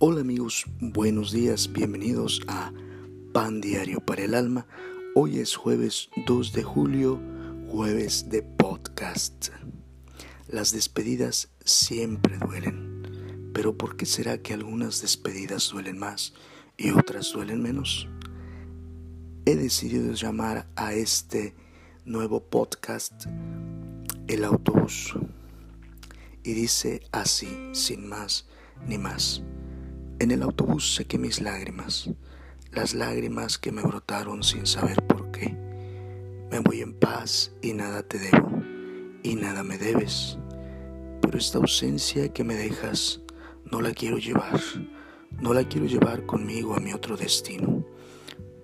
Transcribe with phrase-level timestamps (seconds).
[0.00, 2.72] Hola amigos, buenos días, bienvenidos a
[3.32, 4.64] Pan Diario para el Alma.
[5.16, 7.20] Hoy es jueves 2 de julio,
[7.66, 9.48] jueves de podcast.
[10.46, 16.32] Las despedidas siempre duelen, pero ¿por qué será que algunas despedidas duelen más
[16.76, 18.06] y otras duelen menos?
[19.46, 21.56] He decidido llamar a este
[22.04, 23.26] nuevo podcast
[24.28, 25.14] El autobús
[26.44, 28.46] y dice así, sin más
[28.86, 29.42] ni más.
[30.20, 32.10] En el autobús sequé mis lágrimas,
[32.72, 35.56] las lágrimas que me brotaron sin saber por qué.
[36.50, 38.60] Me voy en paz y nada te debo,
[39.22, 40.36] y nada me debes.
[41.22, 43.20] Pero esta ausencia que me dejas
[43.70, 44.60] no la quiero llevar,
[45.40, 47.86] no la quiero llevar conmigo a mi otro destino.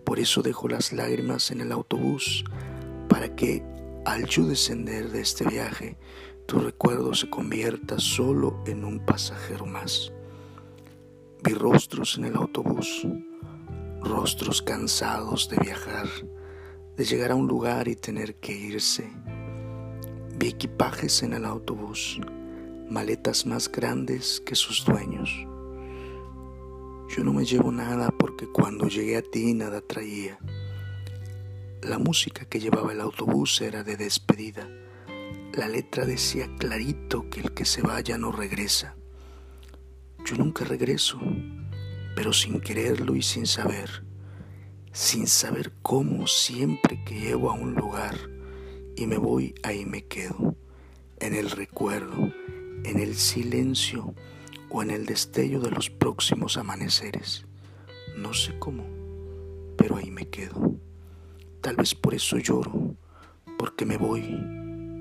[0.05, 2.45] Por eso dejo las lágrimas en el autobús,
[3.09, 3.63] para que
[4.05, 5.99] al yo descender de este viaje,
[6.49, 10.11] tu recuerdo se convierta solo en un pasajero más.
[11.47, 13.07] Vi rostros en el autobús,
[14.01, 16.09] rostros cansados de viajar,
[16.97, 19.13] de llegar a un lugar y tener que irse.
[20.39, 22.19] Vi equipajes en el autobús,
[22.89, 25.29] maletas más grandes que sus dueños.
[27.15, 30.39] Yo no me llevo nada porque cuando llegué a ti nada traía.
[31.83, 34.67] La música que llevaba el autobús era de despedida.
[35.53, 38.97] La letra decía clarito que el que se vaya no regresa.
[40.25, 41.21] Yo nunca regreso,
[42.17, 44.05] pero sin quererlo y sin saber,
[44.91, 48.17] sin saber cómo siempre que llego a un lugar
[48.97, 50.57] y me voy, ahí me quedo,
[51.19, 52.33] en el recuerdo,
[52.85, 54.15] en el silencio
[54.71, 57.45] o en el destello de los próximos amaneceres.
[58.17, 58.87] No sé cómo,
[59.77, 60.75] pero ahí me quedo.
[61.61, 62.97] Tal vez por eso lloro,
[63.59, 64.23] porque me voy,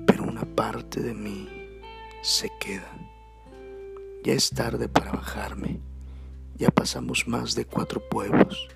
[0.06, 1.48] pero una parte de mí
[2.22, 3.13] se queda.
[4.24, 5.80] Ya es tarde para bajarme.
[6.56, 8.68] Ya pasamos más de cuatro pueblos.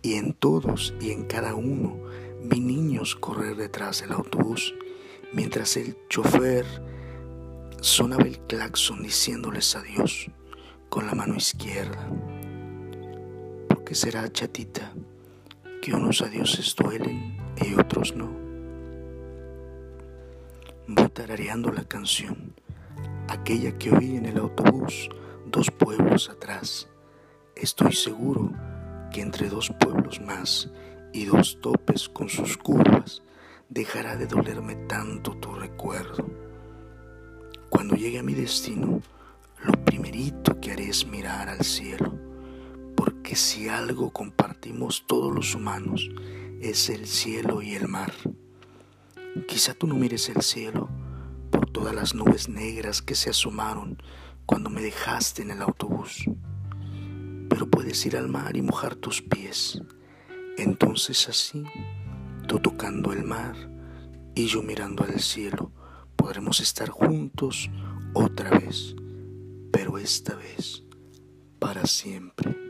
[0.00, 1.98] Y en todos y en cada uno
[2.42, 4.74] vi niños correr detrás del autobús,
[5.34, 6.64] mientras el chofer
[7.82, 10.30] sonaba el claxon diciéndoles adiós
[10.88, 12.08] con la mano izquierda.
[13.68, 14.94] ¿Por qué será, chatita,
[15.82, 18.30] que unos adioses duelen y otros no?
[20.88, 22.54] Voy tarareando la canción
[23.30, 25.08] aquella que oí en el autobús
[25.46, 26.88] dos pueblos atrás.
[27.54, 28.52] Estoy seguro
[29.12, 30.68] que entre dos pueblos más
[31.12, 33.22] y dos topes con sus curvas
[33.68, 36.28] dejará de dolerme tanto tu recuerdo.
[37.68, 39.00] Cuando llegue a mi destino,
[39.62, 42.18] lo primerito que haré es mirar al cielo,
[42.96, 46.10] porque si algo compartimos todos los humanos
[46.60, 48.12] es el cielo y el mar.
[49.46, 50.89] Quizá tú no mires el cielo,
[51.72, 54.02] todas las nubes negras que se asomaron
[54.46, 56.24] cuando me dejaste en el autobús.
[57.48, 59.80] Pero puedes ir al mar y mojar tus pies.
[60.56, 61.64] Entonces así,
[62.46, 63.54] tú tocando el mar
[64.34, 65.72] y yo mirando al cielo,
[66.16, 67.70] podremos estar juntos
[68.14, 68.94] otra vez,
[69.72, 70.84] pero esta vez
[71.58, 72.69] para siempre.